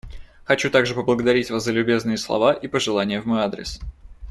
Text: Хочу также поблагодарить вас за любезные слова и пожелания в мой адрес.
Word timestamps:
Хочу 0.45 0.71
также 0.71 0.95
поблагодарить 0.95 1.51
вас 1.51 1.63
за 1.65 1.71
любезные 1.71 2.17
слова 2.17 2.53
и 2.53 2.67
пожелания 2.67 3.21
в 3.21 3.25
мой 3.27 3.41
адрес. 3.41 3.79